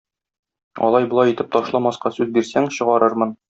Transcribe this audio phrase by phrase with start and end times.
[0.87, 3.39] Алай-болай итеп ташламаска сүз бирсәң, чыгарырмын.